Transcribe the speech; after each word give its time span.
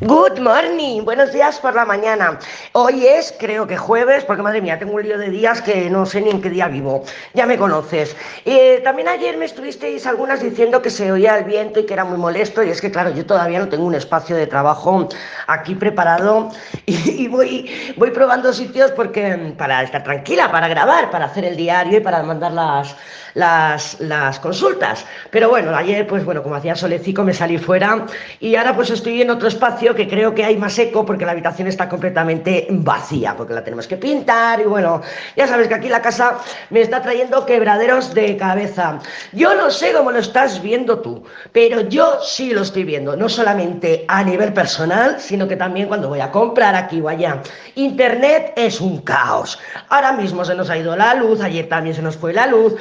Good 0.00 0.38
morning, 0.38 1.02
buenos 1.02 1.32
días 1.32 1.58
por 1.58 1.74
la 1.74 1.84
mañana. 1.84 2.38
Hoy 2.70 3.04
es, 3.04 3.34
creo 3.36 3.66
que 3.66 3.76
jueves, 3.76 4.24
porque 4.24 4.42
madre 4.42 4.62
mía, 4.62 4.78
tengo 4.78 4.94
un 4.94 5.02
lío 5.02 5.18
de 5.18 5.28
días 5.28 5.60
que 5.60 5.90
no 5.90 6.06
sé 6.06 6.20
ni 6.20 6.30
en 6.30 6.40
qué 6.40 6.50
día 6.50 6.68
vivo. 6.68 7.02
Ya 7.34 7.46
me 7.46 7.58
conoces. 7.58 8.14
Eh, 8.44 8.80
también 8.84 9.08
ayer 9.08 9.36
me 9.36 9.44
estuvisteis 9.44 10.06
algunas 10.06 10.40
diciendo 10.40 10.82
que 10.82 10.90
se 10.90 11.10
oía 11.10 11.36
el 11.36 11.42
viento 11.42 11.80
y 11.80 11.84
que 11.84 11.94
era 11.94 12.04
muy 12.04 12.16
molesto, 12.16 12.62
y 12.62 12.70
es 12.70 12.80
que, 12.80 12.92
claro, 12.92 13.10
yo 13.10 13.26
todavía 13.26 13.58
no 13.58 13.68
tengo 13.68 13.84
un 13.86 13.96
espacio 13.96 14.36
de 14.36 14.46
trabajo 14.46 15.08
aquí 15.48 15.74
preparado 15.74 16.50
y, 16.86 17.26
voy, 17.26 17.68
voy 17.96 18.12
probando 18.12 18.52
sitios 18.52 18.92
porque 18.92 19.52
para 19.58 19.82
estar 19.82 20.04
tranquila, 20.04 20.52
para 20.52 20.68
grabar, 20.68 21.10
para 21.10 21.24
hacer 21.24 21.44
el 21.44 21.56
diario 21.56 21.98
y 21.98 22.00
para 22.00 22.22
mandar 22.22 22.52
las, 22.52 22.94
las, 23.38 24.38
consultas. 24.40 25.06
Pero 25.30 25.48
bueno, 25.48 25.74
ayer, 25.74 26.06
pues 26.06 26.24
bueno, 26.24 26.42
como 26.42 26.56
hacía 26.56 26.74
solecico, 26.74 27.22
me 27.22 27.32
salí 27.32 27.58
fuera 27.58 28.06
y 28.40 28.56
ahora 28.56 28.74
pues 28.74 28.90
estoy 28.90 29.22
en 29.22 29.30
otro 29.30 29.48
espacio 29.48 29.94
que 29.94 30.08
creo 30.08 30.34
que 30.34 30.44
hay 30.44 30.56
más 30.56 30.78
eco 30.78 31.04
porque 31.04 31.24
la 31.24 31.32
habitación 31.32 31.68
está 31.68 31.88
completamente 31.88 32.66
vacía, 32.70 33.36
porque 33.36 33.54
la 33.54 33.62
tenemos 33.62 33.86
que 33.86 33.96
pintar 33.96 34.60
y 34.60 34.64
bueno, 34.64 35.02
ya 35.36 35.46
sabes 35.46 35.68
que 35.68 35.74
aquí 35.74 35.88
la 35.88 36.02
casa 36.02 36.38
me 36.70 36.80
está 36.80 37.00
trayendo 37.00 37.46
quebraderos 37.46 38.12
de 38.14 38.36
cabeza. 38.36 38.98
Yo 39.32 39.54
no 39.54 39.70
sé 39.70 39.92
cómo 39.92 40.10
lo 40.10 40.18
estás 40.18 40.60
viendo 40.60 40.98
tú, 40.98 41.22
pero 41.52 41.82
yo 41.82 42.20
sí 42.22 42.50
lo 42.50 42.62
estoy 42.62 42.84
viendo, 42.84 43.16
no 43.16 43.28
solamente 43.28 44.04
a 44.08 44.22
nivel 44.24 44.52
personal, 44.52 45.20
sino 45.20 45.46
que 45.46 45.56
también 45.56 45.88
cuando 45.88 46.08
voy 46.08 46.20
a 46.20 46.30
comprar 46.30 46.74
aquí 46.74 47.00
o 47.00 47.08
allá. 47.08 47.42
Internet 47.76 48.52
es 48.56 48.80
un 48.80 49.00
caos. 49.02 49.58
Ahora 49.88 50.12
mismo 50.12 50.44
se 50.44 50.54
nos 50.54 50.70
ha 50.70 50.76
ido 50.76 50.96
la 50.96 51.14
luz, 51.14 51.40
ayer 51.40 51.68
también 51.68 51.94
se 51.94 52.02
nos 52.02 52.16
fue 52.16 52.32
la 52.32 52.46
luz, 52.46 52.74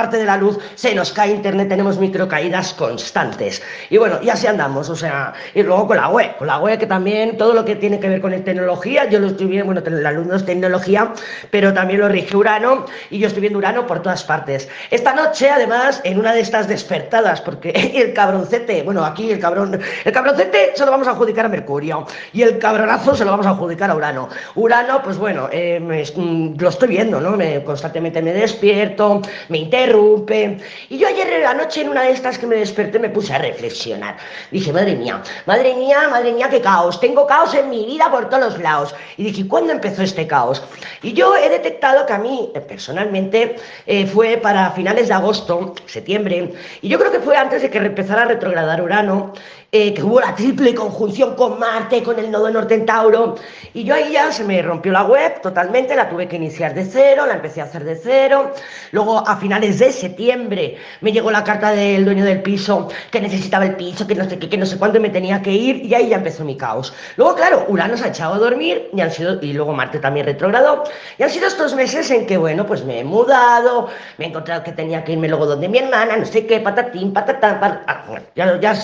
aparte 0.00 0.16
de 0.16 0.24
la 0.24 0.38
luz 0.38 0.58
se 0.76 0.94
nos 0.94 1.12
cae 1.12 1.30
internet, 1.30 1.68
tenemos 1.68 1.98
microcaídas 1.98 2.72
constantes. 2.72 3.62
Y 3.90 3.98
bueno, 3.98 4.18
y 4.22 4.30
así 4.30 4.46
andamos, 4.46 4.88
o 4.88 4.96
sea, 4.96 5.34
y 5.54 5.62
luego 5.62 5.88
con 5.88 5.98
la 5.98 6.08
web, 6.08 6.36
con 6.38 6.46
la 6.46 6.58
web 6.58 6.78
que 6.78 6.86
también 6.86 7.36
todo 7.36 7.52
lo 7.52 7.66
que 7.66 7.76
tiene 7.76 8.00
que 8.00 8.08
ver 8.08 8.22
con 8.22 8.30
tecnología, 8.42 9.10
yo 9.10 9.18
lo 9.18 9.26
estoy 9.26 9.46
viendo, 9.46 9.66
bueno, 9.66 9.82
la 9.90 10.12
luz 10.12 10.26
no 10.26 10.36
es 10.36 10.46
tecnología, 10.46 11.12
pero 11.50 11.74
también 11.74 12.00
lo 12.00 12.08
rige 12.08 12.34
Urano 12.34 12.86
y 13.10 13.18
yo 13.18 13.26
estoy 13.26 13.42
viendo 13.42 13.58
Urano 13.58 13.86
por 13.86 14.00
todas 14.00 14.24
partes. 14.24 14.70
Esta 14.90 15.14
noche, 15.14 15.50
además, 15.50 16.00
en 16.04 16.18
una 16.18 16.32
de 16.32 16.40
estas 16.40 16.66
despertadas, 16.66 17.42
porque 17.42 17.70
el 17.94 18.14
cabroncete, 18.14 18.82
bueno, 18.82 19.04
aquí 19.04 19.30
el 19.30 19.38
cabrón, 19.38 19.78
el 20.04 20.12
cabroncete 20.12 20.72
se 20.74 20.86
lo 20.86 20.92
vamos 20.92 21.08
a 21.08 21.10
adjudicar 21.10 21.44
a 21.44 21.50
Mercurio 21.50 22.06
y 22.32 22.40
el 22.40 22.58
cabronazo 22.58 23.14
se 23.14 23.26
lo 23.26 23.32
vamos 23.32 23.44
a 23.44 23.50
adjudicar 23.50 23.90
a 23.90 23.94
Urano. 23.94 24.30
Urano, 24.54 25.02
pues 25.02 25.18
bueno, 25.18 25.50
eh, 25.52 25.78
me, 25.78 26.04
lo 26.58 26.68
estoy 26.70 26.88
viendo, 26.88 27.20
¿no? 27.20 27.32
Me, 27.32 27.62
constantemente 27.64 28.22
me 28.22 28.32
despierto, 28.32 29.20
me 29.50 29.58
Y 30.88 30.98
yo 30.98 31.08
ayer 31.08 31.44
anoche 31.46 31.80
en 31.80 31.88
una 31.88 32.02
de 32.02 32.12
estas 32.12 32.38
que 32.38 32.46
me 32.46 32.56
desperté 32.56 32.98
me 32.98 33.08
puse 33.08 33.32
a 33.32 33.38
reflexionar. 33.38 34.16
Dije, 34.50 34.72
madre 34.72 34.96
mía, 34.96 35.22
madre 35.46 35.74
mía, 35.74 36.08
madre 36.08 36.32
mía, 36.32 36.48
qué 36.50 36.60
caos. 36.60 37.00
Tengo 37.00 37.26
caos 37.26 37.54
en 37.54 37.70
mi 37.70 37.86
vida 37.86 38.10
por 38.10 38.28
todos 38.28 38.58
lados. 38.58 38.94
Y 39.16 39.24
dije, 39.24 39.48
¿cuándo 39.48 39.72
empezó 39.72 40.02
este 40.02 40.26
caos? 40.26 40.62
Y 41.02 41.12
yo 41.12 41.36
he 41.36 41.48
detectado 41.48 42.06
que 42.06 42.12
a 42.12 42.18
mí, 42.18 42.50
eh, 42.54 42.60
personalmente, 42.60 43.56
eh, 43.86 44.06
fue 44.06 44.36
para 44.36 44.70
finales 44.72 45.08
de 45.08 45.14
agosto, 45.14 45.74
septiembre, 45.86 46.52
y 46.82 46.88
yo 46.88 46.98
creo 46.98 47.12
que 47.12 47.20
fue 47.20 47.36
antes 47.36 47.62
de 47.62 47.70
que 47.70 47.78
empezara 47.78 48.22
a 48.22 48.26
retrogradar 48.26 48.82
Urano, 48.82 49.32
eh, 49.72 49.94
que 49.94 50.02
hubo 50.02 50.20
la 50.20 50.34
triple 50.34 50.74
conjunción 50.74 51.36
con 51.36 51.58
Marte, 51.60 52.02
con 52.02 52.18
el 52.18 52.28
nodo 52.28 52.50
norte 52.50 52.74
en 52.74 52.86
Tauro, 52.86 53.36
y 53.72 53.84
yo 53.84 53.94
ahí 53.94 54.12
ya 54.12 54.32
se 54.32 54.42
me 54.42 54.60
rompió 54.62 54.90
la 54.90 55.04
web 55.04 55.40
totalmente, 55.42 55.94
la 55.94 56.08
tuve 56.08 56.26
que 56.26 56.34
iniciar 56.36 56.74
de 56.74 56.84
cero, 56.84 57.24
la 57.24 57.34
empecé 57.34 57.60
a 57.60 57.64
hacer 57.64 57.84
de 57.84 57.94
cero, 57.94 58.50
luego 58.90 59.26
a 59.28 59.36
finales 59.36 59.78
de 59.78 59.92
septiembre 59.92 60.76
me 61.00 61.12
llegó 61.12 61.30
la 61.30 61.44
carta 61.44 61.70
del 61.70 62.04
dueño 62.04 62.24
del 62.24 62.42
piso 62.42 62.88
que 63.12 63.20
necesitaba 63.20 63.64
el 63.64 63.76
piso, 63.76 64.08
que 64.08 64.16
no 64.16 64.28
sé 64.28 64.40
qué, 64.40 64.48
que 64.48 64.56
no 64.56 64.66
sé 64.66 64.76
cuándo 64.76 64.98
me 64.98 65.08
tenía 65.08 65.40
que 65.40 65.52
ir, 65.52 65.84
y 65.86 65.94
ahí 65.94 66.08
ya 66.08 66.16
empezó 66.16 66.44
mi 66.44 66.56
caos. 66.56 66.92
Luego, 67.16 67.36
claro, 67.36 67.64
Urano 67.68 67.96
se 67.96 68.06
ha 68.06 68.08
echado 68.08 68.34
a 68.34 68.38
dormir, 68.38 68.90
y, 68.92 69.00
han 69.00 69.12
sido, 69.12 69.40
y 69.40 69.52
luego 69.52 69.72
Marte 69.72 70.00
también 70.00 70.26
retrogradó, 70.26 70.82
y 71.16 71.22
han 71.22 71.30
sido 71.30 71.46
estos 71.46 71.76
meses 71.76 72.10
en 72.10 72.26
que, 72.26 72.36
bueno, 72.36 72.66
pues 72.66 72.84
me 72.84 72.98
he 72.98 73.04
mudado, 73.04 73.88
me 74.18 74.24
he 74.24 74.28
encontrado 74.28 74.64
que 74.64 74.72
tenía 74.72 75.04
que 75.04 75.12
irme 75.12 75.28
luego 75.28 75.46
donde 75.46 75.68
mi 75.68 75.78
hermana, 75.78 76.16
no 76.16 76.26
sé 76.26 76.44
qué, 76.44 76.58
patatín, 76.58 77.12
patatán, 77.12 77.60
pat... 77.60 77.82
ah, 77.86 78.04
ya, 78.34 78.58
ya 78.58 78.74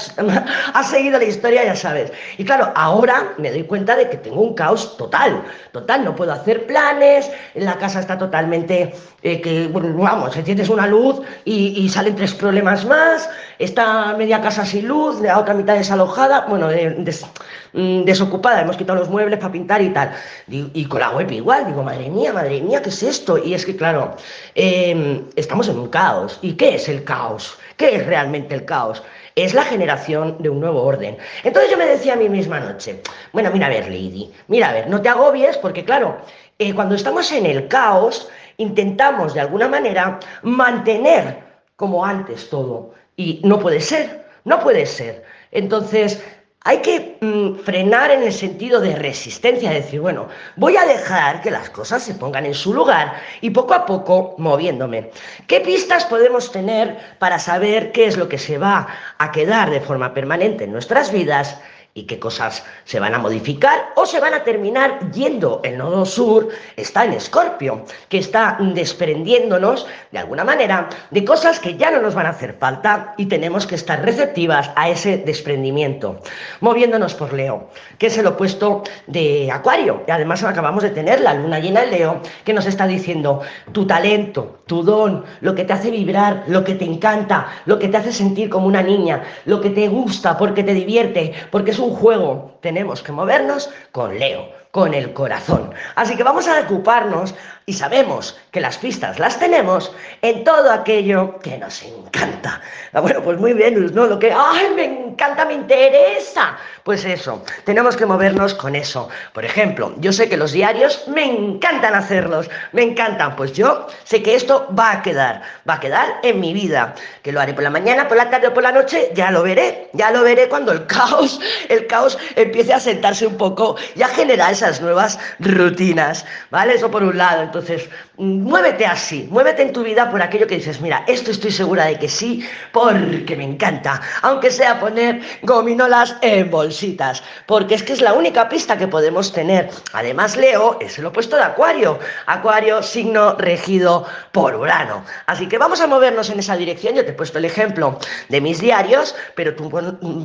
has 0.76 0.90
seguido 0.90 1.18
la 1.18 1.24
historia, 1.24 1.64
ya 1.64 1.74
sabes. 1.74 2.12
Y 2.36 2.44
claro, 2.44 2.70
ahora 2.74 3.32
me 3.38 3.50
doy 3.50 3.62
cuenta 3.64 3.96
de 3.96 4.10
que 4.10 4.18
tengo 4.18 4.42
un 4.42 4.54
caos 4.54 4.96
total, 4.96 5.42
total, 5.72 6.04
no 6.04 6.14
puedo 6.14 6.32
hacer 6.32 6.66
planes, 6.66 7.30
la 7.54 7.78
casa 7.78 8.00
está 8.00 8.18
totalmente, 8.18 8.94
eh, 9.22 9.40
que, 9.40 9.68
bueno, 9.68 9.96
vamos, 9.96 10.36
enciendes 10.36 10.68
una 10.68 10.86
luz 10.86 11.20
y, 11.44 11.88
salen 11.88 12.14
tres 12.14 12.34
problemas 12.34 12.84
más, 12.84 13.28
está 13.58 14.14
media 14.18 14.42
casa 14.42 14.66
sin 14.66 14.86
luz, 14.86 15.20
la 15.20 15.38
otra 15.38 15.54
mitad 15.54 15.74
desalojada, 15.76 16.44
bueno, 16.46 16.68
des, 16.68 17.24
mm, 17.72 18.04
desocupada, 18.04 18.60
hemos 18.60 18.76
quitado 18.76 18.98
los 18.98 19.08
muebles 19.08 19.38
para 19.38 19.52
pintar 19.52 19.80
y 19.80 19.90
tal. 19.90 20.12
Y, 20.48 20.84
con 20.86 21.00
la 21.00 21.10
web 21.10 21.30
igual, 21.30 21.66
digo, 21.66 21.82
madre 21.82 22.10
mía, 22.10 22.32
madre 22.32 22.60
mía, 22.60 22.82
¿qué 22.82 22.90
es 22.90 23.02
esto? 23.02 23.38
Y 23.38 23.54
es 23.54 23.64
que, 23.64 23.76
claro, 23.76 24.16
eh, 24.54 25.22
estamos 25.36 25.68
en 25.68 25.78
un 25.78 25.88
caos. 25.88 26.38
¿Y 26.42 26.52
qué 26.54 26.74
es 26.74 26.88
el 26.88 27.02
caos? 27.04 27.58
¿Qué 27.76 27.96
es 27.96 28.06
realmente 28.06 28.54
el 28.54 28.64
caos? 28.64 29.02
Es 29.36 29.54
la 29.54 29.62
generación 29.62 30.36
de 30.40 30.48
un 30.48 30.60
nuevo 30.60 30.82
orden. 30.82 31.16
Entonces 31.44 31.70
yo 31.70 31.76
me 31.76 31.86
decía 31.86 32.14
a 32.14 32.16
mí 32.16 32.28
misma 32.28 32.56
anoche, 32.56 33.02
bueno, 33.32 33.50
mira 33.52 33.66
a 33.66 33.70
ver, 33.70 33.84
Lady, 33.84 34.32
mira 34.48 34.70
a 34.70 34.72
ver, 34.72 34.88
no 34.88 35.00
te 35.00 35.10
agobies 35.10 35.58
porque 35.58 35.84
claro, 35.84 36.18
eh, 36.58 36.74
cuando 36.74 36.94
estamos 36.94 37.30
en 37.30 37.44
el 37.46 37.68
caos, 37.68 38.28
intentamos 38.56 39.34
de 39.34 39.40
alguna 39.40 39.68
manera 39.68 40.18
mantener 40.42 41.44
como 41.76 42.04
antes 42.04 42.48
todo. 42.48 42.94
Y 43.16 43.40
no 43.44 43.60
puede 43.60 43.80
ser, 43.80 44.26
no 44.44 44.58
puede 44.60 44.86
ser. 44.86 45.24
Entonces, 45.52 46.22
hay 46.66 46.78
que 46.78 47.16
mmm, 47.20 47.60
frenar 47.60 48.10
en 48.10 48.24
el 48.24 48.32
sentido 48.32 48.80
de 48.80 48.96
resistencia, 48.96 49.70
decir, 49.70 50.00
bueno, 50.00 50.26
voy 50.56 50.76
a 50.76 50.84
dejar 50.84 51.40
que 51.40 51.52
las 51.52 51.70
cosas 51.70 52.02
se 52.02 52.14
pongan 52.14 52.44
en 52.44 52.54
su 52.54 52.74
lugar 52.74 53.14
y 53.40 53.50
poco 53.50 53.72
a 53.72 53.86
poco 53.86 54.34
moviéndome. 54.38 55.12
¿Qué 55.46 55.60
pistas 55.60 56.04
podemos 56.06 56.50
tener 56.50 56.98
para 57.20 57.38
saber 57.38 57.92
qué 57.92 58.06
es 58.06 58.16
lo 58.16 58.28
que 58.28 58.38
se 58.38 58.58
va 58.58 58.88
a 59.18 59.30
quedar 59.30 59.70
de 59.70 59.80
forma 59.80 60.12
permanente 60.12 60.64
en 60.64 60.72
nuestras 60.72 61.12
vidas? 61.12 61.56
Y 61.96 62.04
qué 62.04 62.18
cosas 62.18 62.62
se 62.84 63.00
van 63.00 63.14
a 63.14 63.18
modificar 63.18 63.86
o 63.96 64.04
se 64.04 64.20
van 64.20 64.34
a 64.34 64.44
terminar 64.44 65.10
yendo. 65.12 65.62
El 65.64 65.78
nodo 65.78 66.04
sur 66.04 66.50
está 66.76 67.06
en 67.06 67.14
Escorpio, 67.14 67.86
que 68.10 68.18
está 68.18 68.58
desprendiéndonos 68.60 69.86
de 70.12 70.18
alguna 70.18 70.44
manera 70.44 70.90
de 71.10 71.24
cosas 71.24 71.58
que 71.58 71.76
ya 71.76 71.90
no 71.90 72.02
nos 72.02 72.14
van 72.14 72.26
a 72.26 72.30
hacer 72.30 72.54
falta 72.60 73.14
y 73.16 73.26
tenemos 73.26 73.66
que 73.66 73.76
estar 73.76 74.04
receptivas 74.04 74.70
a 74.76 74.90
ese 74.90 75.16
desprendimiento. 75.16 76.20
Moviéndonos 76.60 77.14
por 77.14 77.32
Leo, 77.32 77.70
que 77.98 78.08
es 78.08 78.18
el 78.18 78.26
opuesto 78.26 78.82
de 79.06 79.50
Acuario. 79.50 80.04
Y 80.06 80.10
además 80.10 80.44
acabamos 80.44 80.82
de 80.82 80.90
tener 80.90 81.20
la 81.20 81.32
luna 81.32 81.60
llena 81.60 81.84
en 81.84 81.90
Leo, 81.90 82.20
que 82.44 82.52
nos 82.52 82.66
está 82.66 82.86
diciendo 82.86 83.40
tu 83.72 83.86
talento, 83.86 84.58
tu 84.66 84.82
don, 84.82 85.24
lo 85.40 85.54
que 85.54 85.64
te 85.64 85.72
hace 85.72 85.90
vibrar, 85.90 86.44
lo 86.46 86.62
que 86.62 86.74
te 86.74 86.84
encanta, 86.84 87.46
lo 87.64 87.78
que 87.78 87.88
te 87.88 87.96
hace 87.96 88.12
sentir 88.12 88.50
como 88.50 88.66
una 88.66 88.82
niña, 88.82 89.22
lo 89.46 89.62
que 89.62 89.70
te 89.70 89.88
gusta 89.88 90.36
porque 90.36 90.62
te 90.62 90.74
divierte, 90.74 91.32
porque 91.50 91.70
es 91.70 91.78
un 91.78 91.85
juego, 91.94 92.58
tenemos 92.60 93.02
que 93.02 93.12
movernos 93.12 93.70
con 93.92 94.18
Leo, 94.18 94.48
con 94.76 94.92
el 94.92 95.14
corazón. 95.14 95.72
Así 95.94 96.16
que 96.16 96.22
vamos 96.22 96.46
a 96.46 96.60
ocuparnos 96.60 97.34
y 97.64 97.72
sabemos 97.72 98.38
que 98.50 98.60
las 98.60 98.76
pistas 98.76 99.18
las 99.18 99.38
tenemos 99.38 99.90
en 100.20 100.44
todo 100.44 100.70
aquello 100.70 101.38
que 101.38 101.56
nos 101.56 101.82
encanta. 101.82 102.60
Ah, 102.92 103.00
bueno, 103.00 103.22
pues 103.22 103.38
muy 103.38 103.54
bien, 103.54 103.94
¿no? 103.94 104.06
Lo 104.06 104.18
que, 104.18 104.32
¡ay, 104.32 104.68
me 104.76 104.84
encanta, 104.84 105.46
me 105.46 105.54
interesa! 105.54 106.58
Pues 106.84 107.04
eso, 107.04 107.42
tenemos 107.64 107.96
que 107.96 108.06
movernos 108.06 108.54
con 108.54 108.76
eso. 108.76 109.08
Por 109.32 109.44
ejemplo, 109.44 109.92
yo 109.98 110.12
sé 110.12 110.28
que 110.28 110.36
los 110.36 110.52
diarios 110.52 111.08
me 111.08 111.24
encantan 111.24 111.94
hacerlos, 111.94 112.48
me 112.70 112.82
encantan. 112.82 113.34
Pues 113.34 113.54
yo 113.54 113.88
sé 114.04 114.22
que 114.22 114.36
esto 114.36 114.68
va 114.78 114.92
a 114.92 115.02
quedar, 115.02 115.42
va 115.68 115.74
a 115.74 115.80
quedar 115.80 116.20
en 116.22 116.38
mi 116.38 116.52
vida. 116.52 116.94
Que 117.22 117.32
lo 117.32 117.40
haré 117.40 117.54
por 117.54 117.64
la 117.64 117.70
mañana, 117.70 118.06
por 118.06 118.16
la 118.16 118.30
tarde 118.30 118.48
o 118.48 118.54
por 118.54 118.62
la 118.62 118.70
noche, 118.70 119.10
ya 119.14 119.32
lo 119.32 119.42
veré, 119.42 119.90
ya 119.94 120.12
lo 120.12 120.22
veré 120.22 120.48
cuando 120.48 120.70
el 120.70 120.86
caos, 120.86 121.40
el 121.68 121.88
caos 121.88 122.16
empiece 122.36 122.72
a 122.72 122.78
sentarse 122.78 123.26
un 123.26 123.36
poco 123.36 123.74
y 123.96 124.02
a 124.02 124.08
generar 124.08 124.54
esas 124.66 124.82
nuevas 124.82 125.18
rutinas, 125.38 126.26
¿vale? 126.50 126.74
Eso 126.74 126.90
por 126.90 127.02
un 127.02 127.16
lado. 127.16 127.42
Entonces, 127.42 127.88
muévete 128.18 128.86
así, 128.86 129.28
muévete 129.30 129.62
en 129.62 129.72
tu 129.72 129.82
vida 129.82 130.10
por 130.10 130.22
aquello 130.22 130.46
que 130.46 130.56
dices, 130.56 130.80
mira, 130.80 131.04
esto 131.06 131.30
estoy 131.30 131.50
segura 131.50 131.86
de 131.86 131.98
que 131.98 132.08
sí, 132.08 132.46
porque 132.72 133.36
me 133.36 133.44
encanta, 133.44 134.00
aunque 134.22 134.50
sea 134.50 134.80
poner 134.80 135.20
gominolas 135.42 136.16
en 136.22 136.50
bolsitas, 136.50 137.22
porque 137.46 137.74
es 137.74 137.82
que 137.82 137.92
es 137.92 138.00
la 138.00 138.14
única 138.14 138.48
pista 138.48 138.76
que 138.78 138.88
podemos 138.88 139.32
tener. 139.32 139.70
Además, 139.92 140.36
Leo 140.36 140.78
es 140.80 140.98
el 140.98 141.06
opuesto 141.06 141.36
de 141.36 141.42
Acuario, 141.42 141.98
Acuario 142.26 142.82
signo 142.82 143.34
regido 143.36 144.06
por 144.32 144.54
Urano. 144.54 145.04
Así 145.26 145.48
que 145.48 145.58
vamos 145.58 145.80
a 145.80 145.86
movernos 145.86 146.30
en 146.30 146.38
esa 146.38 146.56
dirección, 146.56 146.94
yo 146.94 147.04
te 147.04 147.10
he 147.10 147.14
puesto 147.14 147.38
el 147.38 147.44
ejemplo 147.44 147.98
de 148.28 148.40
mis 148.40 148.60
diarios, 148.60 149.14
pero 149.34 149.54
tú 149.54 149.70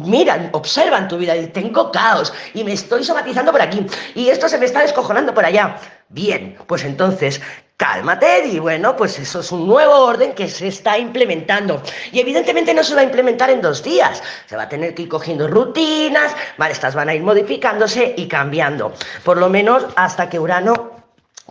mira, 0.05 0.49
observa 0.53 0.97
en 0.97 1.07
tu 1.07 1.17
vida 1.17 1.35
y 1.35 1.47
tengo 1.47 1.91
caos 1.91 2.33
y 2.53 2.63
me 2.63 2.73
estoy 2.73 3.03
somatizando 3.03 3.51
por 3.51 3.61
aquí 3.61 3.85
y 4.15 4.29
esto 4.29 4.47
se 4.47 4.57
me 4.57 4.65
está 4.65 4.81
descojonando 4.81 5.33
por 5.33 5.45
allá. 5.45 5.77
Bien, 6.09 6.57
pues 6.67 6.83
entonces 6.83 7.41
cálmate 7.81 8.45
y 8.45 8.59
bueno, 8.59 8.95
pues 8.95 9.17
eso 9.17 9.39
es 9.39 9.51
un 9.51 9.65
nuevo 9.65 10.05
orden 10.05 10.33
que 10.33 10.47
se 10.47 10.67
está 10.67 10.99
implementando. 10.99 11.81
Y 12.11 12.19
evidentemente 12.19 12.75
no 12.75 12.83
se 12.83 12.93
va 12.93 13.01
a 13.01 13.03
implementar 13.03 13.49
en 13.49 13.59
dos 13.59 13.81
días, 13.81 14.21
se 14.45 14.55
va 14.55 14.63
a 14.63 14.69
tener 14.69 14.93
que 14.93 15.01
ir 15.01 15.09
cogiendo 15.09 15.47
rutinas, 15.47 16.35
vale, 16.59 16.73
estas 16.73 16.93
van 16.93 17.09
a 17.09 17.15
ir 17.15 17.23
modificándose 17.23 18.13
y 18.15 18.27
cambiando, 18.27 18.93
por 19.23 19.37
lo 19.37 19.49
menos 19.49 19.87
hasta 19.95 20.29
que 20.29 20.39
Urano 20.39 20.91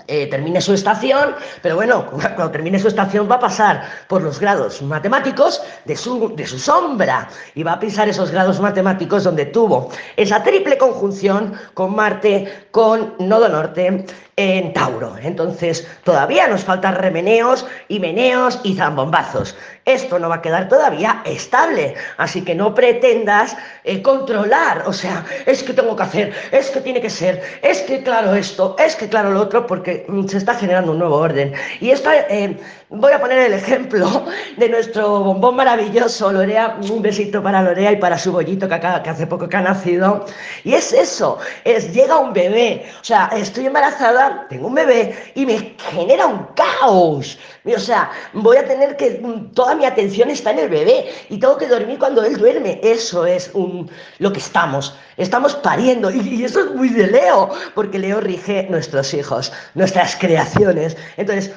eh, 0.07 0.29
termine 0.29 0.61
su 0.61 0.73
estación, 0.73 1.35
pero 1.63 1.75
bueno, 1.75 2.07
cuando 2.11 2.51
termine 2.53 2.79
su 2.79 2.87
estación 2.87 3.29
va 3.29 3.35
a 3.35 3.41
pasar 3.41 3.83
por 4.07 4.23
los 4.23 4.39
grados 4.39 4.81
matemáticos 4.83 5.61
de 5.85 5.97
su, 5.97 6.35
de 6.37 6.47
su 6.47 6.61
sombra. 6.61 7.29
Y 7.57 7.65
va 7.65 7.73
a 7.73 7.81
pisar 7.81 8.09
esos 8.09 8.31
grados 8.31 8.61
matemáticos 8.61 9.25
donde 9.25 9.47
tuvo 9.47 9.91
esa 10.17 10.45
triple 10.45 10.79
conjunción 10.79 11.55
con 11.75 11.95
Marte, 11.95 12.69
con 12.71 13.15
Nodo 13.19 13.49
Norte 13.49 14.07
en 14.41 14.73
Tauro. 14.73 15.17
Entonces, 15.23 15.87
todavía 16.03 16.49
nos 16.49 16.65
faltan 16.65 16.95
remeneos 16.95 17.67
y 17.89 18.01
meneos 18.01 18.59
y 18.63 18.75
zambombazos. 18.75 19.55
Esto 19.85 20.19
no 20.19 20.29
va 20.29 20.37
a 20.37 20.43
quedar 20.43 20.69
todavía 20.69 21.23
estable, 21.25 21.95
así 22.17 22.43
que 22.43 22.55
no 22.55 22.75
pretendas 22.75 23.57
eh, 23.85 24.03
controlar, 24.03 24.85
o 24.87 24.93
sea, 24.93 25.25
es 25.47 25.63
que 25.63 25.73
tengo 25.73 25.97
que 25.97 26.03
hacer, 26.03 26.33
es 26.53 26.71
que 26.71 26.81
tiene 26.81 27.01
que 27.01 27.11
ser, 27.11 27.43
es 27.63 27.81
que 27.83 28.03
claro 28.03 28.35
esto, 28.35 28.77
es 28.79 28.95
que 28.97 29.09
claro 29.09 29.31
lo 29.31 29.41
otro, 29.41 29.67
porque 29.67 30.05
mm, 30.09 30.27
se 30.29 30.39
está 30.39 30.55
generando 30.55 30.93
un 30.93 30.99
nuevo 30.99 31.17
orden. 31.17 31.53
Y 31.81 31.91
esto 31.91 32.11
eh, 32.13 32.57
Voy 32.93 33.13
a 33.13 33.21
poner 33.21 33.39
el 33.39 33.53
ejemplo 33.53 34.27
de 34.57 34.69
nuestro 34.69 35.21
bombón 35.23 35.55
maravilloso, 35.55 36.33
Lorea. 36.33 36.77
Un 36.91 37.01
besito 37.01 37.41
para 37.41 37.63
Lorea 37.63 37.93
y 37.93 37.97
para 37.97 38.19
su 38.19 38.33
bollito 38.33 38.69
que, 38.69 38.81
que 38.81 39.11
hace 39.11 39.29
poco 39.29 39.49
que 39.49 39.57
ha 39.57 39.61
nacido. 39.61 40.27
Y 40.65 40.75
es 40.75 40.93
eso, 40.93 41.39
es 41.63 41.95
llega 41.95 42.19
un 42.19 42.33
bebé. 42.33 42.85
O 43.01 43.05
sea, 43.05 43.31
estoy 43.33 43.67
embarazada, 43.67 44.30
tengo 44.49 44.69
un 44.69 44.75
bebé 44.75 45.33
y 45.35 45.47
me 45.47 45.75
genera 45.91 46.27
un 46.27 46.47
caos. 46.55 47.39
O 47.65 47.79
sea, 47.79 48.11
voy 48.33 48.57
a 48.57 48.65
tener 48.67 48.97
que, 48.97 49.23
toda 49.55 49.75
mi 49.75 49.85
atención 49.85 50.31
está 50.31 50.51
en 50.51 50.61
el 50.61 50.69
bebé 50.69 51.11
y 51.29 51.39
tengo 51.39 51.57
que 51.57 51.67
dormir 51.67 51.99
cuando 51.99 52.25
él 52.25 52.37
duerme. 52.37 52.81
Eso 52.83 53.27
es 53.27 53.51
un, 53.55 53.91
lo 54.19 54.33
que 54.33 54.39
estamos. 54.39 54.97
Estamos 55.17 55.55
pariendo 55.55 56.11
y 56.11 56.45
eso 56.45 56.61
es 56.61 56.71
muy 56.75 56.89
de 56.89 57.07
Leo, 57.07 57.51
porque 57.75 57.99
Leo 57.99 58.21
rige 58.21 58.67
nuestros 58.71 59.13
hijos, 59.15 59.53
nuestras 59.75 60.17
creaciones. 60.17 60.97
Entonces, 61.17 61.53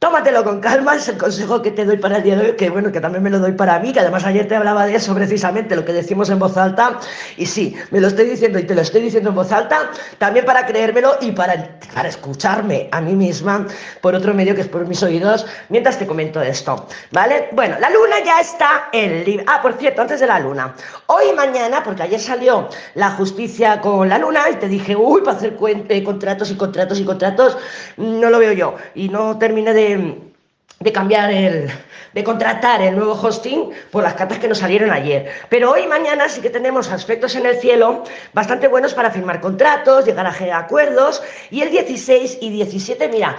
Tómatelo 0.00 0.44
con 0.44 0.60
calma, 0.60 0.94
es 0.94 1.08
el 1.08 1.18
consejo 1.18 1.60
que 1.60 1.72
te 1.72 1.84
doy 1.84 1.96
para 1.96 2.18
el 2.18 2.22
día 2.22 2.36
de 2.36 2.50
hoy, 2.50 2.52
que 2.52 2.70
bueno, 2.70 2.92
que 2.92 3.00
también 3.00 3.20
me 3.20 3.30
lo 3.30 3.40
doy 3.40 3.50
para 3.50 3.80
mí, 3.80 3.92
que 3.92 3.98
además 3.98 4.24
ayer 4.24 4.46
te 4.46 4.54
hablaba 4.54 4.86
de 4.86 4.94
eso 4.94 5.12
precisamente, 5.12 5.74
lo 5.74 5.84
que 5.84 5.92
decimos 5.92 6.30
en 6.30 6.38
voz 6.38 6.56
alta, 6.56 7.00
y 7.36 7.46
sí, 7.46 7.74
me 7.90 8.00
lo 8.00 8.06
estoy 8.06 8.26
diciendo 8.26 8.60
y 8.60 8.62
te 8.62 8.76
lo 8.76 8.82
estoy 8.82 9.02
diciendo 9.02 9.30
en 9.30 9.34
voz 9.34 9.50
alta, 9.50 9.90
también 10.18 10.44
para 10.44 10.66
creérmelo 10.66 11.16
y 11.20 11.32
para, 11.32 11.80
para 11.92 12.08
escucharme 12.08 12.88
a 12.92 13.00
mí 13.00 13.16
misma 13.16 13.66
por 14.00 14.14
otro 14.14 14.32
medio 14.34 14.54
que 14.54 14.60
es 14.60 14.68
por 14.68 14.86
mis 14.86 15.02
oídos, 15.02 15.46
mientras 15.68 15.98
te 15.98 16.06
comento 16.06 16.40
esto, 16.40 16.86
¿vale? 17.10 17.48
Bueno, 17.50 17.74
la 17.80 17.90
luna 17.90 18.20
ya 18.24 18.38
está 18.38 18.90
en 18.92 19.24
libre. 19.24 19.44
Ah, 19.48 19.58
por 19.60 19.72
cierto, 19.72 20.02
antes 20.02 20.20
de 20.20 20.28
la 20.28 20.38
luna, 20.38 20.76
hoy 21.06 21.24
y 21.32 21.34
mañana, 21.34 21.82
porque 21.82 22.04
ayer 22.04 22.20
salió 22.20 22.68
la 22.94 23.10
justicia 23.10 23.80
con 23.80 24.08
la 24.08 24.18
luna 24.18 24.48
y 24.48 24.54
te 24.54 24.68
dije, 24.68 24.94
uy, 24.94 25.22
para 25.22 25.38
hacer 25.38 25.56
contratos 26.04 26.52
y 26.52 26.54
contratos 26.54 27.00
y 27.00 27.04
contratos, 27.04 27.58
no 27.96 28.30
lo 28.30 28.38
veo 28.38 28.52
yo, 28.52 28.76
y 28.94 29.08
no 29.08 29.36
terminé 29.38 29.74
de 29.74 29.87
de, 29.88 30.92
cambiar 30.92 31.30
el, 31.32 31.70
de 32.12 32.24
contratar 32.24 32.82
el 32.82 32.96
nuevo 32.96 33.12
hosting 33.12 33.70
por 33.90 34.02
las 34.02 34.14
cartas 34.14 34.38
que 34.38 34.48
nos 34.48 34.58
salieron 34.58 34.90
ayer. 34.90 35.30
Pero 35.48 35.72
hoy 35.72 35.86
mañana 35.86 36.28
sí 36.28 36.40
que 36.40 36.50
tenemos 36.50 36.90
aspectos 36.90 37.34
en 37.36 37.46
el 37.46 37.56
cielo 37.56 38.04
bastante 38.32 38.68
buenos 38.68 38.94
para 38.94 39.10
firmar 39.10 39.40
contratos, 39.40 40.04
llegar 40.04 40.26
a 40.26 40.58
acuerdos. 40.58 41.22
Y 41.50 41.62
el 41.62 41.70
16 41.70 42.38
y 42.40 42.50
17, 42.50 43.08
mira, 43.08 43.36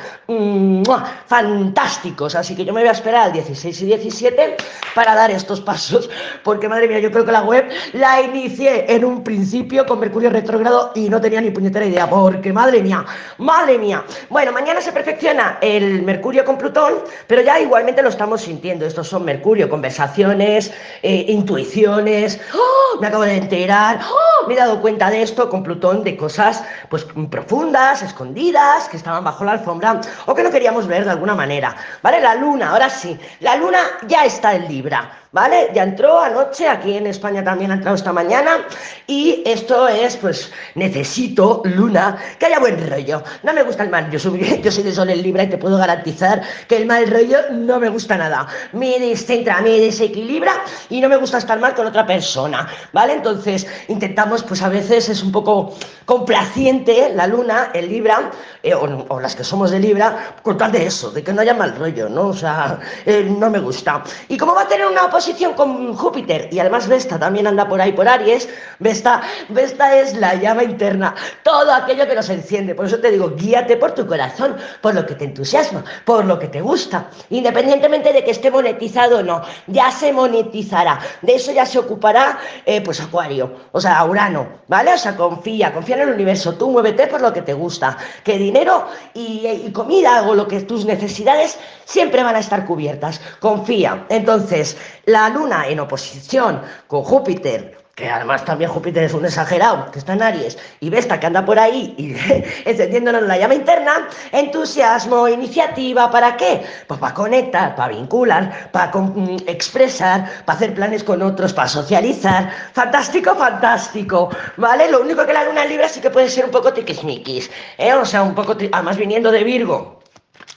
fantásticos. 1.27 2.35
Así 2.35 2.55
que 2.55 2.65
yo 2.65 2.73
me 2.73 2.81
voy 2.81 2.89
a 2.89 2.93
esperar 2.93 3.23
al 3.23 3.33
16 3.33 3.81
y 3.81 3.85
17 3.85 4.57
para 4.95 5.15
dar 5.15 5.31
estos 5.31 5.61
pasos. 5.61 6.09
Porque 6.43 6.67
madre 6.67 6.87
mía, 6.87 6.99
yo 6.99 7.11
creo 7.11 7.25
que 7.25 7.31
la 7.31 7.41
web 7.41 7.69
la 7.93 8.21
inicié 8.21 8.85
en 8.93 9.05
un 9.05 9.23
principio 9.23 9.85
con 9.85 9.99
Mercurio 9.99 10.29
retrógrado 10.29 10.91
y 10.95 11.09
no 11.09 11.19
tenía 11.21 11.41
ni 11.41 11.51
puñetera 11.51 11.85
idea. 11.85 12.09
Porque 12.09 12.53
madre 12.53 12.81
mía, 12.81 13.05
madre 13.37 13.77
mía. 13.77 14.03
Bueno, 14.29 14.51
mañana 14.51 14.81
se 14.81 14.91
perfecciona 14.91 15.57
el 15.61 16.03
Mercurio 16.03 16.45
con 16.45 16.57
Plutón, 16.57 16.95
pero 17.27 17.41
ya 17.41 17.59
igualmente 17.59 18.01
lo 18.01 18.09
estamos 18.09 18.47
sin 18.61 18.83
estos 18.83 19.07
son 19.07 19.25
Mercurio, 19.25 19.69
conversaciones, 19.69 20.71
eh, 21.03 21.25
intuiciones. 21.27 22.39
¡Oh! 22.53 22.99
Me 22.99 23.07
acabo 23.07 23.23
de 23.23 23.37
enterar. 23.37 23.99
¡Oh! 24.01 24.47
Me 24.47 24.53
he 24.53 24.57
dado 24.57 24.81
cuenta 24.81 25.09
de 25.09 25.21
esto 25.21 25.49
con 25.49 25.63
Plutón, 25.63 26.03
de 26.03 26.17
cosas 26.17 26.63
pues 26.89 27.05
profundas, 27.29 28.01
escondidas, 28.01 28.89
que 28.89 28.97
estaban 28.97 29.23
bajo 29.23 29.43
la 29.43 29.53
alfombra 29.53 30.01
o 30.25 30.35
que 30.35 30.43
no 30.43 30.51
queríamos 30.51 30.87
ver 30.87 31.05
de 31.05 31.11
alguna 31.11 31.35
manera. 31.35 31.75
¿Vale? 32.01 32.21
La 32.21 32.35
luna, 32.35 32.71
ahora 32.71 32.89
sí. 32.89 33.17
La 33.39 33.55
luna 33.55 33.79
ya 34.07 34.25
está 34.25 34.55
en 34.55 34.67
Libra. 34.67 35.11
¿Vale? 35.31 35.69
Ya 35.73 35.83
entró 35.83 36.19
anoche, 36.19 36.67
aquí 36.67 36.95
en 36.95 37.07
España 37.07 37.43
también 37.43 37.71
ha 37.71 37.75
entrado 37.75 37.95
esta 37.95 38.13
mañana, 38.13 38.65
y 39.07 39.43
esto 39.45 39.87
es, 39.87 40.17
pues, 40.17 40.51
necesito, 40.75 41.61
Luna, 41.65 42.17
que 42.37 42.47
haya 42.47 42.59
buen 42.59 42.89
rollo. 42.89 43.23
No 43.43 43.53
me 43.53 43.63
gusta 43.63 43.83
el 43.83 43.89
mal, 43.89 44.09
yo 44.09 44.19
soy, 44.19 44.61
yo 44.63 44.71
soy 44.71 44.83
de 44.83 44.91
Sol 44.91 45.09
en 45.09 45.21
Libra 45.21 45.43
y 45.43 45.49
te 45.49 45.57
puedo 45.57 45.77
garantizar 45.77 46.41
que 46.67 46.77
el 46.77 46.85
mal 46.85 47.09
rollo 47.09 47.37
no 47.51 47.79
me 47.79 47.89
gusta 47.89 48.17
nada. 48.17 48.47
Me 48.73 48.99
descentra, 48.99 49.61
me 49.61 49.79
desequilibra 49.79 50.53
y 50.89 51.01
no 51.01 51.09
me 51.09 51.17
gusta 51.17 51.37
estar 51.37 51.59
mal 51.59 51.75
con 51.75 51.87
otra 51.87 52.05
persona, 52.05 52.67
¿vale? 52.93 53.13
Entonces, 53.13 53.67
intentamos, 53.87 54.43
pues 54.43 54.61
a 54.61 54.69
veces 54.69 55.09
es 55.09 55.23
un 55.23 55.31
poco 55.31 55.75
complaciente 56.05 57.11
la 57.13 57.27
Luna 57.27 57.69
en 57.73 57.87
Libra, 57.87 58.31
eh, 58.63 58.73
o, 58.73 59.19
las 59.19 59.35
que 59.35 59.43
somos 59.43 59.71
de 59.71 59.79
Libra, 59.79 60.35
con 60.43 60.57
tal 60.57 60.71
de 60.71 60.85
eso, 60.85 61.11
de 61.11 61.23
que 61.23 61.31
no 61.31 61.41
haya 61.41 61.53
mal 61.53 61.75
rollo, 61.75 62.09
¿no? 62.09 62.27
O 62.27 62.33
sea, 62.33 62.79
eh, 63.05 63.23
no 63.29 63.49
me 63.49 63.59
gusta. 63.59 64.03
Y 64.27 64.37
como 64.37 64.55
va 64.55 64.63
a 64.63 64.67
tener 64.67 64.87
una 64.87 65.05
oposición 65.19 65.53
con 65.53 65.93
Júpiter 65.95 66.47
y 66.49 66.59
además 66.59 66.87
Vesta 66.87 67.19
también 67.19 67.45
anda 67.45 67.67
por 67.67 67.81
ahí 67.81 67.91
por 67.91 68.07
Aries, 68.07 68.47
Vesta, 68.79 69.21
Vesta 69.49 69.99
es 69.99 70.15
la 70.15 70.35
llama 70.35 70.63
interna, 70.63 71.13
todo 71.43 71.73
aquello 71.73 72.07
que 72.07 72.15
nos 72.15 72.29
enciende. 72.29 72.73
Por 72.73 72.85
eso 72.85 72.99
te 72.99 73.11
digo, 73.11 73.33
guíate 73.35 73.75
por 73.75 73.91
tu 73.91 74.07
corazón, 74.07 74.55
por 74.81 74.95
lo 74.95 75.05
que 75.05 75.15
te 75.15 75.25
entusiasma, 75.25 75.83
por 76.05 76.23
lo 76.23 76.39
que 76.39 76.47
te 76.47 76.61
gusta, 76.61 77.09
independientemente 77.31 78.13
de 78.13 78.23
que 78.23 78.31
esté 78.31 78.49
monetizado 78.49 79.17
o 79.17 79.21
no, 79.21 79.41
ya 79.67 79.91
se 79.91 80.13
monetizará. 80.13 81.01
De 81.21 81.35
eso 81.35 81.51
ya 81.51 81.65
se 81.65 81.79
ocupará, 81.79 82.39
eh, 82.65 82.79
pues 82.79 83.01
Acuario, 83.01 83.51
o 83.73 83.81
sea, 83.81 84.05
Urano, 84.05 84.47
¿vale? 84.69 84.93
O 84.93 84.97
sea, 84.97 85.17
confía, 85.17 85.73
confía 85.73 85.97
en 85.97 86.03
el 86.03 86.13
universo, 86.13 86.53
tú 86.53 86.71
muévete 86.71 87.07
por 87.07 87.19
lo 87.19 87.33
que 87.33 87.41
te 87.41 87.53
gusta, 87.53 87.97
que 88.23 88.37
dinero 88.37 88.87
y, 89.13 89.69
comida 89.73 90.21
o 90.29 90.33
lo 90.33 90.47
que 90.47 90.61
tus 90.61 90.85
necesidades 90.85 91.59
siempre 91.83 92.23
van 92.23 92.37
a 92.37 92.39
estar 92.39 92.65
cubiertas. 92.65 93.19
Confía. 93.41 94.05
Entonces, 94.09 94.77
la 95.09 95.27
Luna 95.29 95.67
en 95.67 95.79
oposición 95.79 96.61
con 96.87 97.03
Júpiter, 97.03 97.75
que 97.95 98.07
además 98.07 98.45
también 98.45 98.69
Júpiter 98.69 99.03
es 99.03 99.13
un 99.13 99.25
exagerado, 99.25 99.89
que 99.91 99.97
está 99.97 100.13
en 100.13 100.21
Aries, 100.21 100.57
y 100.79 100.89
Vesta 100.91 101.19
que 101.19 101.25
anda 101.25 101.43
por 101.43 101.57
ahí 101.57 101.95
y 101.97 102.15
encendiéndonos 102.69 103.23
la 103.23 103.37
llama 103.37 103.55
interna, 103.55 104.07
entusiasmo, 104.31 105.27
iniciativa, 105.27 106.11
¿para 106.11 106.37
qué? 106.37 106.63
Pues 106.87 106.99
para 106.99 107.13
conectar, 107.15 107.75
para 107.75 107.95
vincular, 107.95 108.69
para 108.71 108.91
mm, 108.95 109.37
expresar, 109.47 110.29
para 110.45 110.57
hacer 110.57 110.75
planes 110.75 111.03
con 111.03 111.23
otros, 111.23 111.53
para 111.53 111.67
socializar. 111.67 112.51
Fantástico, 112.73 113.33
fantástico, 113.35 114.29
¿vale? 114.57 114.91
Lo 114.91 115.01
único 115.01 115.25
que 115.25 115.33
la 115.33 115.43
luna 115.43 115.65
libre 115.65 115.89
sí 115.89 116.01
que 116.01 116.11
puede 116.11 116.29
ser 116.29 116.45
un 116.45 116.51
poco 116.51 116.71
tiquismiquis, 116.71 117.49
¿eh? 117.79 117.93
O 117.93 118.05
sea, 118.05 118.21
un 118.21 118.35
poco, 118.35 118.55
además 118.71 118.95
viniendo 118.95 119.31
de 119.31 119.43
Virgo 119.43 119.98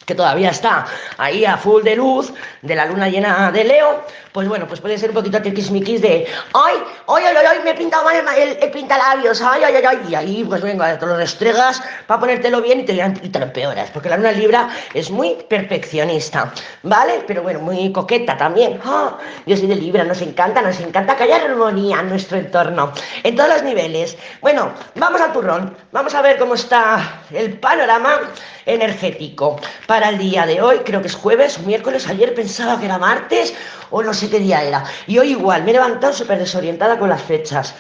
que 0.05 0.15
todavía 0.15 0.51
está 0.51 0.87
ahí 1.19 1.45
a 1.45 1.57
full 1.57 1.83
de 1.83 1.97
luz, 1.97 2.33
de 2.63 2.75
la 2.75 2.87
luna 2.87 3.09
llena 3.09 3.51
de 3.51 3.65
Leo, 3.65 4.05
pues 4.33 4.49
bueno, 4.49 4.67
pues 4.67 4.81
puede 4.81 4.97
ser 4.99 5.11
un 5.11 5.17
poquito 5.17 5.43
tiquismiquis 5.43 6.01
de 6.01 6.27
¡ay! 6.55 6.77
¡ay, 7.07 7.25
ay, 7.25 7.37
ay! 7.47 7.59
Me 7.65 7.71
he 7.71 7.75
pintado 7.75 8.05
mal 8.05 8.17
el, 8.17 8.57
el, 8.61 8.71
pintalabios, 8.71 9.43
¡ay, 9.43 9.63
ay, 9.65 9.75
ay, 9.77 9.85
ay! 9.87 9.99
Y 10.09 10.15
ahí, 10.15 10.45
pues 10.45 10.63
venga, 10.63 10.99
te 10.99 11.07
lo 11.07 11.17
restregas 11.17 11.83
para 12.07 12.21
ponértelo 12.21 12.63
bien 12.63 12.81
y 12.81 12.85
te, 12.85 12.95
y 12.95 13.29
te 13.29 13.39
lo 13.39 13.45
empeoras, 13.45 13.91
porque 13.91 14.09
la 14.09 14.17
luna 14.17 14.33
libra 14.33 14.71
es 14.95 15.11
muy 15.11 15.35
perfeccionista, 15.49 16.53
¿vale? 16.83 17.25
Pero 17.27 17.43
bueno, 17.43 17.61
muy 17.61 17.93
coqueta 17.93 18.37
también. 18.37 18.81
¡Ah! 18.85 19.19
Yo 19.47 19.57
soy 19.57 19.67
de 19.67 19.77
Libra, 19.77 20.05
nos 20.05 20.23
encanta, 20.23 20.63
nos 20.63 20.81
encanta 20.81 21.17
que 21.17 21.25
haya 21.25 21.37
armonía 21.37 22.01
en 22.01 22.09
nuestro 22.09 22.39
entorno, 22.39 22.93
en 23.23 23.37
todos 23.37 23.51
los 23.51 23.63
niveles. 23.63 24.17
Bueno, 24.41 24.73
vamos 24.95 25.21
al 25.21 25.33
turrón, 25.33 25.77
vamos 25.93 26.15
a 26.15 26.23
ver 26.23 26.39
cómo 26.39 26.55
está 26.55 27.21
el 27.33 27.59
panorama 27.59 28.21
energético 28.65 29.61
para 29.93 30.09
el 30.09 30.17
día 30.17 30.47
de 30.47 30.63
hoy. 30.63 30.79
Creo 30.87 31.03
que 31.03 31.09
es 31.09 31.15
jueves, 31.15 31.59
miércoles. 31.67 32.09
Ayer 32.09 32.33
pensaba 32.35 32.81
que 32.81 32.87
era 32.87 32.97
martes 32.97 33.53
o 33.91 34.03
no 34.03 34.15
sé 34.15 34.31
qué 34.31 34.39
día 34.39 34.63
era. 34.63 34.85
Y 35.07 35.19
hoy 35.19 35.33
igual, 35.33 35.65
me 35.65 35.71
he 35.71 35.75
levantado 35.75 36.15
súper 36.15 36.39
desorientada 36.39 36.99
con 36.99 37.11
las 37.11 37.21
fechas. 37.21 37.75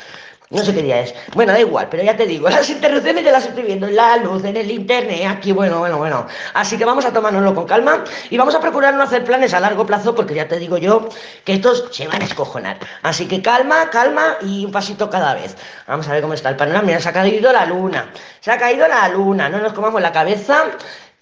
No 0.50 0.62
sé 0.62 0.74
qué 0.74 0.82
día 0.82 1.00
es. 1.00 1.14
Bueno, 1.32 1.54
da 1.54 1.60
igual, 1.60 1.88
pero 1.90 2.02
ya 2.02 2.14
te 2.14 2.26
digo, 2.26 2.50
las 2.50 2.68
interrupciones 2.68 3.24
ya 3.24 3.32
las 3.32 3.46
estoy 3.46 3.62
viendo 3.62 3.86
en 3.86 3.96
la 3.96 4.18
luz, 4.18 4.44
en 4.44 4.58
el 4.58 4.70
internet, 4.70 5.22
aquí, 5.26 5.52
bueno, 5.52 5.78
bueno, 5.78 5.96
bueno. 5.96 6.26
Así 6.52 6.76
que 6.76 6.84
vamos 6.84 7.06
a 7.06 7.12
tomárnoslo 7.14 7.54
con 7.54 7.64
calma 7.64 8.04
y 8.28 8.36
vamos 8.36 8.54
a 8.54 8.60
procurar 8.60 8.92
no 8.92 9.04
hacer 9.04 9.24
planes 9.24 9.54
a 9.54 9.60
largo 9.60 9.86
plazo 9.86 10.14
porque 10.14 10.34
ya 10.34 10.46
te 10.46 10.58
digo 10.58 10.76
yo 10.76 11.08
que 11.46 11.54
estos 11.54 11.88
se 11.92 12.06
van 12.06 12.20
a 12.20 12.26
escojonar. 12.26 12.76
Así 13.02 13.26
que 13.26 13.40
calma, 13.40 13.88
calma 13.88 14.36
y 14.42 14.66
un 14.66 14.72
pasito 14.72 15.08
cada 15.08 15.32
vez. 15.32 15.56
Vamos 15.86 16.06
a 16.06 16.12
ver 16.12 16.20
cómo 16.20 16.34
está 16.34 16.50
el 16.50 16.56
panorama. 16.56 16.84
Mira, 16.84 17.00
se 17.00 17.08
ha 17.08 17.14
caído 17.14 17.50
la 17.50 17.64
luna. 17.64 18.10
Se 18.40 18.50
ha 18.50 18.58
caído 18.58 18.86
la 18.86 19.08
luna. 19.08 19.48
No 19.48 19.56
nos 19.56 19.72
comamos 19.72 20.02
la 20.02 20.12
cabeza 20.12 20.66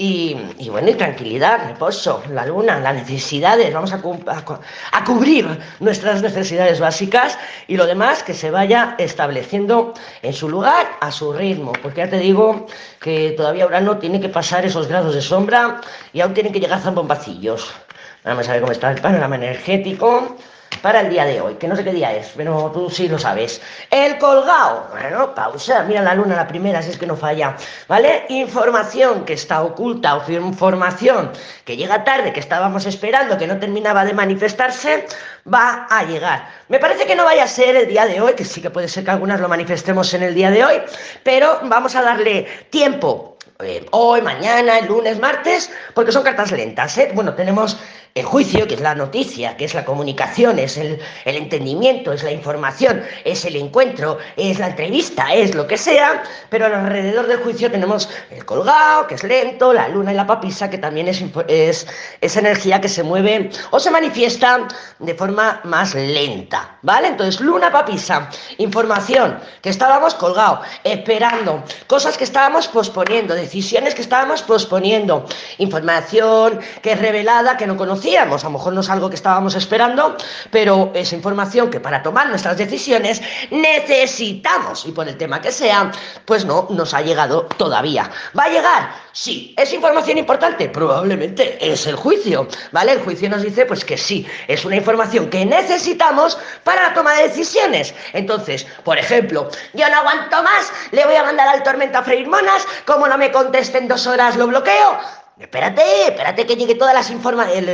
y, 0.03 0.71
bueno, 0.71 0.89
y 0.89 0.95
tranquilidad, 0.95 1.69
reposo, 1.69 2.23
la 2.33 2.47
luna, 2.47 2.81
las 2.81 2.95
necesidades, 2.95 3.71
vamos 3.75 3.93
a, 3.93 4.01
a, 4.93 5.05
cubrir 5.05 5.47
nuestras 5.79 6.23
necesidades 6.23 6.81
básicas 6.81 7.39
y 7.69 7.77
lo 7.77 7.85
demás 7.85 8.23
que 8.23 8.33
se 8.33 8.51
vaya 8.51 8.95
estableciendo 8.97 9.93
en 10.23 10.33
su 10.33 10.49
lugar, 10.49 10.87
a 11.03 11.13
su 11.13 11.35
ritmo, 11.35 11.73
porque 11.83 11.99
ya 11.99 12.09
te 12.09 12.19
digo 12.19 12.67
que 12.99 13.35
todavía 13.37 13.67
Urano 13.67 13.99
tiene 13.99 14.23
que 14.23 14.31
pasar 14.31 14.65
esos 14.65 14.89
grados 14.89 15.15
de 15.15 15.21
sombra 15.21 15.83
y 16.15 16.23
aún 16.23 16.33
tienen 16.33 16.55
que 16.55 16.61
llegar 16.61 16.81
zambombacillos. 16.81 17.71
Vamos 18.25 18.49
a 18.49 18.53
ver 18.53 18.63
cómo 18.63 18.73
está 18.73 18.93
el 18.93 19.03
panorama 19.03 19.37
energético 19.37 20.35
para 20.83 21.01
el 21.01 21.11
día 21.11 21.25
de 21.25 21.41
hoy, 21.41 21.55
que 21.55 21.69
no 21.69 21.77
sé 21.77 21.85
qué 21.85 21.93
día 21.93 22.13
es, 22.15 22.33
pero 22.37 22.71
tú 22.73 22.89
sí 22.89 23.09
lo 23.09 23.19
sabes. 23.19 23.61
El 23.91 24.19
colgado, 24.19 24.89
bueno, 24.91 25.35
pausa, 25.35 25.83
mira 25.85 26.03
la 26.03 26.15
luna 26.15 26.37
la 26.37 26.49
primera, 26.49 26.83
si 26.83 26.91
es 26.91 26.99
que 26.99 27.07
no 27.07 27.17
falla, 27.17 27.57
¿vale? 27.89 28.25
Información 28.29 29.25
que 29.25 29.35
está 29.35 29.63
oculta 29.63 30.17
o 30.17 30.31
información 30.31 31.33
que 31.65 31.77
llega 31.77 32.05
tarde, 32.05 32.33
que 32.33 32.41
estábamos 32.41 32.87
esperando, 32.87 33.37
que 33.37 33.47
no 33.47 33.59
terminaba 33.59 34.05
de 34.05 34.15
manifestarse, 34.15 35.07
va 35.53 35.87
a 35.91 36.05
llegar. 36.05 36.49
Me 36.69 36.79
parece 36.79 37.07
que 37.07 37.17
no 37.17 37.25
vaya 37.25 37.45
a 37.45 37.49
ser 37.49 37.77
el 37.77 37.89
día 37.89 38.07
de 38.07 38.21
hoy, 38.21 38.35
que 38.35 38.45
sí 38.45 38.63
que 38.63 38.71
puede 38.71 38.89
ser 38.89 39.05
que 39.05 39.11
algunas 39.11 39.41
lo 39.41 39.49
manifestemos 39.49 40.13
en 40.15 40.23
el 40.23 40.35
día 40.35 40.51
de 40.51 40.65
hoy, 40.65 40.81
pero 41.23 41.61
vamos 41.65 41.95
a 41.95 42.03
darle 42.03 42.47
tiempo 42.71 43.37
eh, 43.63 43.87
hoy, 43.91 44.23
mañana, 44.23 44.79
el 44.79 44.87
lunes, 44.87 45.19
martes, 45.19 45.71
porque 45.95 46.13
son 46.13 46.23
cartas 46.23 46.51
lentas. 46.53 46.97
¿eh? 46.97 47.11
Bueno, 47.15 47.35
tenemos 47.35 47.79
el 48.15 48.25
juicio, 48.25 48.67
que 48.67 48.75
es 48.75 48.81
la 48.81 48.95
noticia, 48.95 49.57
que 49.57 49.65
es 49.65 49.75
la 49.75 49.85
comunicación, 49.85 50.59
es 50.59 50.77
el, 50.77 51.01
entendimiento, 51.25 52.13
es 52.13 52.23
la 52.25 52.33
información, 52.33 53.03
es 53.25 53.45
el 53.45 53.55
encuentro, 53.57 54.19
es 54.37 54.59
la 54.59 54.69
entrevista, 54.69 55.33
es 55.33 55.55
lo 55.55 55.67
que 55.67 55.79
sea, 55.79 56.23
pero 56.49 56.67
alrededor 56.67 57.29
del 57.29 57.39
juicio 57.39 57.71
tenemos 57.71 58.09
el 58.31 58.45
colgado, 58.45 59.07
que 59.07 59.15
es 59.15 59.23
lento, 59.23 59.73
la 59.73 59.89
luna 59.89 60.13
y 60.13 60.17
la 60.17 60.27
papisa, 60.27 60.69
que 60.69 60.79
también 60.79 61.07
es, 61.07 61.23
es, 61.47 61.87
es 62.21 62.37
energía 62.37 62.81
que 62.81 62.89
se 62.89 63.03
mueve 63.05 63.51
o 63.71 63.79
se 63.79 63.91
manifiesta 63.91 64.67
de 64.99 65.15
forma 65.15 65.61
más 65.65 65.95
lenta, 65.95 66.79
¿vale? 66.83 67.09
Entonces, 67.09 67.41
luna, 67.41 67.71
papisa, 67.71 68.29
información, 68.59 69.39
que 69.63 69.69
estábamos 69.69 70.15
colgados, 70.17 70.67
esperando, 70.83 71.63
cosas 71.87 72.19
que 72.19 72.25
estábamos 72.25 72.67
posponiendo, 72.67 73.35
decisiones 73.35 73.95
que 73.95 74.03
estábamos 74.03 74.43
posponiendo, 74.43 75.27
información 75.59 76.59
que 76.83 76.93
es 76.93 76.99
revelada, 76.99 77.57
que 77.57 77.67
no 77.67 77.77
conocemos 77.77 78.00
a 78.17 78.25
lo 78.27 78.51
mejor 78.51 78.73
no 78.73 78.81
es 78.81 78.91
algo 78.91 79.09
que 79.09 79.17
estábamos 79.17 79.55
esperando, 79.55 80.17
pero 80.51 80.91
es 80.95 81.13
información 81.13 81.71
que 81.71 81.81
para 81.81 82.03
tomar 82.03 82.29
nuestras 82.29 82.57
decisiones 82.57 83.21
necesitamos, 83.51 84.87
y 84.87 84.93
por 84.93 85.09
el 85.09 85.17
tema 85.17 85.41
que 85.41 85.53
sea, 85.53 85.91
pues 86.25 86.45
no 86.45 86.67
nos 86.71 86.95
ha 86.95 87.03
llegado 87.03 87.43
todavía. 87.57 88.11
¿Va 88.39 88.45
a 88.45 88.49
llegar? 88.49 88.91
Sí. 89.13 89.55
¿Es 89.59 89.73
información 89.73 90.19
importante? 90.19 90.69
Probablemente 90.69 91.59
es 91.61 91.87
el 91.87 91.97
juicio, 91.97 92.49
¿vale? 92.73 92.93
El 92.93 93.01
juicio 93.01 93.29
nos 93.29 93.43
dice 93.43 93.67
pues 93.67 93.85
que 93.85 93.97
sí, 93.97 94.27
es 94.49 94.65
una 94.65 94.77
información 94.77 95.29
que 95.29 95.45
necesitamos 95.45 96.39
para 96.65 96.89
la 96.89 96.95
toma 96.95 97.15
de 97.15 97.29
decisiones. 97.29 97.95
Entonces, 98.13 98.67
por 98.85 98.99
ejemplo, 98.99 99.49
yo 99.75 99.89
no 99.89 99.97
aguanto 99.97 100.43
más, 100.43 100.73
le 100.93 101.05
voy 101.05 101.17
a 101.17 101.25
mandar 101.25 101.49
al 101.49 101.63
tormento 101.63 101.99
a 101.99 102.03
freír 102.03 102.29
monas, 102.29 102.67
como 102.87 103.07
no 103.09 103.19
me 103.19 103.31
conteste 103.31 103.79
en 103.79 103.89
dos 103.89 104.07
horas 104.07 104.37
lo 104.37 104.47
bloqueo, 104.47 104.99
Espérate, 105.41 105.83
espérate 106.09 106.45
que 106.45 106.55
llegue 106.55 106.75
todas 106.75 106.93
las 106.93 107.11
informaciones. 107.11 107.67
El, 107.67 107.69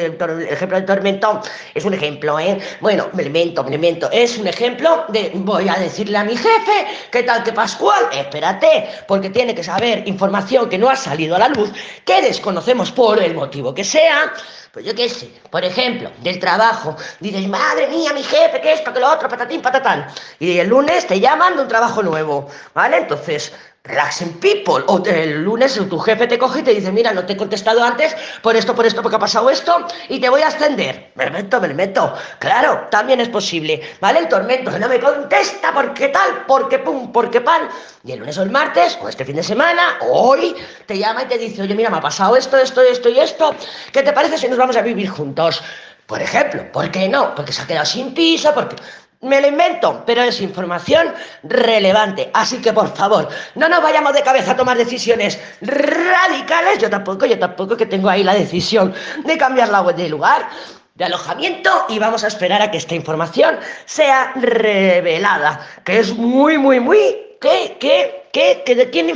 ejemplo 0.44 0.76
del 0.76 0.87
tormentón 0.87 1.40
es 1.75 1.85
un 1.85 1.94
ejemplo, 1.94 2.38
¿eh? 2.38 2.58
Bueno, 2.80 3.08
me 3.12 3.25
invento, 3.25 3.64
me 3.64 3.75
invento. 3.75 4.08
Es 4.12 4.38
un 4.38 4.46
ejemplo 4.46 5.04
de 5.08 5.32
voy 5.35 5.68
a 5.68 5.75
decirle 5.75 6.16
a 6.16 6.23
mi 6.23 6.37
jefe, 6.37 6.87
¿qué 7.11 7.25
tal 7.25 7.42
que 7.42 7.52
Pascual? 7.52 8.04
Espérate, 8.12 8.88
porque 9.08 9.30
tiene 9.30 9.52
que 9.52 9.64
saber 9.64 10.06
información 10.06 10.68
que 10.68 10.78
no 10.78 10.88
ha 10.88 10.94
salido 10.94 11.35
a 11.35 11.40
la 11.40 11.49
luz, 11.49 11.73
que 12.04 12.23
desconocemos 12.23 12.92
por 12.92 13.20
el 13.20 13.35
motivo 13.35 13.75
que 13.75 13.82
sea. 13.82 14.32
Pues 14.70 14.85
yo 14.85 14.94
qué 14.94 15.08
sé, 15.08 15.28
por 15.50 15.64
ejemplo, 15.64 16.12
del 16.23 16.38
trabajo. 16.38 16.94
Dices, 17.18 17.49
madre 17.49 17.88
mía, 17.88 18.12
mi 18.12 18.23
jefe, 18.23 18.61
que 18.61 18.75
esto, 18.75 18.92
que 18.92 19.00
lo 19.00 19.11
otro, 19.11 19.28
patatín, 19.28 19.61
patatán. 19.61 20.06
Y 20.38 20.58
el 20.58 20.68
lunes 20.68 21.06
te 21.06 21.18
llaman 21.18 21.56
de 21.56 21.62
un 21.62 21.68
trabajo 21.68 22.02
nuevo, 22.02 22.49
¿vale? 22.75 22.99
Entonces, 22.99 23.52
Relaxing 23.86 24.40
people. 24.40 24.84
O 24.88 25.02
el 25.06 25.42
lunes 25.42 25.80
tu 25.88 25.98
jefe 25.98 26.26
te 26.26 26.38
coge 26.38 26.60
y 26.60 26.62
te 26.62 26.74
dice, 26.74 26.90
mira, 26.90 27.12
no 27.12 27.24
te 27.24 27.34
he 27.34 27.36
contestado 27.36 27.82
antes 27.82 28.16
por 28.42 28.56
esto, 28.56 28.74
por 28.74 28.86
esto, 28.86 29.02
porque 29.02 29.16
ha 29.16 29.20
pasado 29.20 29.48
esto, 29.50 29.86
y 30.08 30.18
te 30.18 30.28
voy 30.28 30.42
a 30.42 30.48
ascender. 30.48 31.12
Me 31.14 31.30
meto, 31.30 31.60
me 31.60 31.72
meto. 31.72 32.14
Claro, 32.38 32.88
también 32.90 33.20
es 33.20 33.28
posible. 33.28 33.80
¿Vale? 34.00 34.20
El 34.20 34.28
tormento 34.28 34.76
no 34.78 34.88
me 34.88 34.98
contesta, 34.98 35.72
porque 35.72 36.08
tal, 36.08 36.44
porque 36.46 36.78
pum, 36.80 37.12
porque 37.12 37.40
pan. 37.40 37.68
Y 38.04 38.12
el 38.12 38.20
lunes 38.20 38.36
o 38.38 38.42
el 38.42 38.50
martes, 38.50 38.98
o 39.00 39.08
este 39.08 39.24
fin 39.24 39.36
de 39.36 39.42
semana, 39.42 39.98
hoy, 40.10 40.54
te 40.86 40.98
llama 40.98 41.22
y 41.22 41.26
te 41.26 41.38
dice, 41.38 41.62
oye, 41.62 41.74
mira, 41.74 41.90
me 41.90 41.98
ha 41.98 42.00
pasado 42.00 42.36
esto, 42.36 42.56
esto, 42.56 42.82
esto 42.82 43.08
y 43.08 43.20
esto. 43.20 43.54
¿Qué 43.92 44.02
te 44.02 44.12
parece 44.12 44.38
si 44.38 44.48
nos 44.48 44.58
vamos 44.58 44.76
a 44.76 44.82
vivir 44.82 45.08
juntos? 45.08 45.62
Por 46.06 46.22
ejemplo, 46.22 46.70
¿por 46.70 46.88
qué 46.90 47.08
no? 47.08 47.34
Porque 47.34 47.52
se 47.52 47.62
ha 47.62 47.66
quedado 47.66 47.84
sin 47.84 48.14
piso, 48.14 48.54
porque 48.54 48.76
me 49.23 49.40
lo 49.40 49.49
invento, 49.49 50.02
pero 50.06 50.23
es 50.23 50.40
información 50.40 51.12
relevante. 51.42 52.30
Así 52.35 52.58
que 52.58 52.73
por 52.73 52.94
favor, 52.94 53.28
no 53.54 53.68
nos 53.68 53.82
vayamos 53.82 54.12
de 54.12 54.23
cabeza 54.23 54.52
a 54.52 54.56
tomar 54.56 54.76
decisiones 54.76 55.40
radicales. 55.61 56.78
Yo 56.78 56.90
tampoco, 56.90 57.26
yo 57.26 57.38
tampoco 57.38 57.76
que 57.76 57.87
tengo 57.87 58.08
ahí 58.08 58.23
la 58.23 58.35
decisión 58.35 58.94
de 59.25 59.38
cambiar 59.38 59.68
la 59.68 59.82
web 59.82 59.96
de 59.96 60.08
lugar 60.08 60.49
de 60.94 61.04
alojamiento 61.04 61.87
y 61.88 61.99
vamos 61.99 62.25
a 62.25 62.28
esperar 62.28 62.62
a 62.62 62.70
que 62.70 62.78
esta 62.78 62.94
información 62.94 63.58
sea 63.85 64.32
revelada, 64.37 65.66
que 65.85 65.99
es 65.99 66.14
muy, 66.14 66.58
muy, 66.58 66.80
muy... 66.80 67.23
¿Qué? 67.38 67.76
¿Qué? 67.78 68.28
¿Qué? 68.32 68.62
¿Qué? 68.64 68.90
¿Quién, 68.90 69.14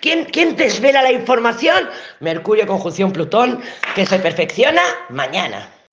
¿Quién, 0.00 0.24
¿Quién 0.26 0.56
desvela 0.56 1.02
la 1.02 1.10
información? 1.10 1.88
Mercurio 2.20 2.64
conjunción 2.66 3.10
Plutón, 3.12 3.60
que 3.96 4.06
se 4.06 4.20
perfecciona 4.20 4.82
mañana. 5.08 5.68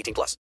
18 0.00 0.14
plus. 0.14 0.36